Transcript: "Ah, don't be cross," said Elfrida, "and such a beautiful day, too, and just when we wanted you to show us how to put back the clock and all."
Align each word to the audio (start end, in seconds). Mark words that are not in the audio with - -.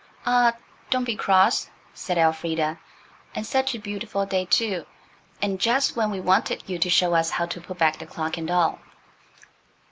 "Ah, 0.25 0.53
don't 0.89 1.03
be 1.03 1.15
cross," 1.15 1.69
said 1.93 2.17
Elfrida, 2.17 2.79
"and 3.35 3.45
such 3.45 3.75
a 3.75 3.79
beautiful 3.79 4.25
day, 4.25 4.45
too, 4.45 4.87
and 5.43 5.59
just 5.61 5.95
when 5.95 6.09
we 6.09 6.19
wanted 6.19 6.63
you 6.65 6.79
to 6.79 6.89
show 6.89 7.13
us 7.13 7.29
how 7.29 7.45
to 7.45 7.61
put 7.61 7.77
back 7.77 7.99
the 7.99 8.07
clock 8.07 8.35
and 8.35 8.49
all." 8.49 8.79